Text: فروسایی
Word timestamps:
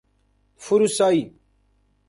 فروسایی 0.57 1.33